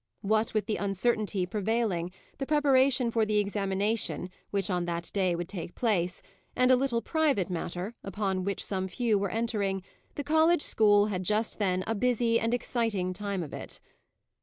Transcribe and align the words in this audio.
What 0.21 0.55
with 0.55 0.65
the 0.65 0.77
uncertainty 0.77 1.45
prevailing, 1.45 2.11
the 2.39 2.47
preparation 2.47 3.11
for 3.11 3.23
the 3.23 3.37
examination, 3.37 4.31
which 4.49 4.67
on 4.71 4.85
that 4.85 5.11
day 5.13 5.35
would 5.35 5.47
take 5.47 5.75
place, 5.75 6.23
and 6.55 6.71
a 6.71 6.75
little 6.75 7.03
private 7.03 7.51
matter, 7.51 7.93
upon 8.03 8.43
which 8.43 8.65
some 8.65 8.87
few 8.87 9.19
were 9.19 9.29
entering, 9.29 9.83
the 10.15 10.23
college 10.23 10.63
school 10.63 11.05
had 11.13 11.21
just 11.23 11.59
then 11.59 11.83
a 11.85 11.93
busy 11.93 12.39
and 12.39 12.51
exciting 12.51 13.13
time 13.13 13.43
of 13.43 13.53
it. 13.53 13.79